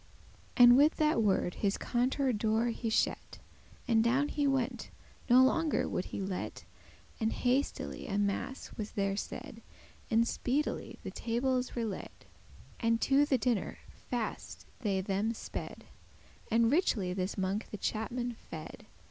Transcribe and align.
And 0.57 0.75
with 0.77 0.95
that 0.95 1.21
word 1.21 1.53
his 1.53 1.77
contour 1.77 2.33
door 2.33 2.69
he 2.69 2.89
shet,* 2.89 3.33
*shut 3.37 3.39
And 3.87 4.03
down 4.03 4.29
he 4.29 4.47
went; 4.47 4.89
no 5.29 5.43
longer 5.43 5.87
would 5.87 6.05
he 6.05 6.19
let;* 6.19 6.25
*delay, 6.29 6.43
hinder 6.47 6.65
And 7.19 7.33
hastily 7.33 8.07
a 8.07 8.17
mass 8.17 8.71
was 8.75 8.93
there 8.93 9.15
said, 9.15 9.61
And 10.09 10.27
speedily 10.27 10.97
the 11.03 11.11
tables 11.11 11.75
were 11.75 11.85
laid, 11.85 12.09
And 12.79 12.99
to 13.01 13.27
the 13.27 13.37
dinner 13.37 13.77
faste 14.09 14.65
they 14.79 15.01
them 15.01 15.35
sped, 15.35 15.83
And 16.49 16.71
richely 16.71 17.13
this 17.13 17.37
monk 17.37 17.67
the 17.69 17.77
chapman 17.77 18.31
fed. 18.33 18.87